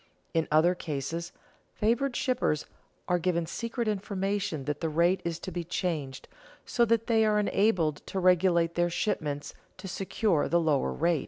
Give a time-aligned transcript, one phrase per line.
[0.33, 1.31] In other cases
[1.75, 2.65] favored shippers
[3.07, 6.27] are given secret information that the rate is to be changed,
[6.65, 11.19] so that they are enabled to regulate their shipments to secure the lower rate.